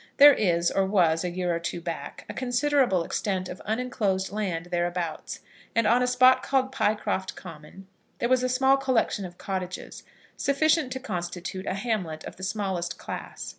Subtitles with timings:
[0.17, 4.69] There is, or was a year or two back, a considerable extent of unenclosed land
[4.71, 5.41] thereabouts,
[5.75, 7.85] and on a spot called Pycroft Common
[8.17, 10.01] there was a small collection of cottages,
[10.35, 13.49] sufficient to constitute a hamlet of the smallest class.